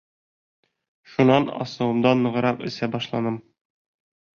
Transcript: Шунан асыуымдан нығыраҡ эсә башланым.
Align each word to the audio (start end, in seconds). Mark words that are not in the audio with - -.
Шунан 1.11 1.47
асыуымдан 1.67 2.27
нығыраҡ 2.29 2.67
эсә 2.73 2.95
башланым. 2.99 3.43